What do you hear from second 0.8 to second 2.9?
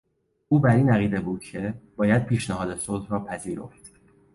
عقیده بود که باید پیشنهاد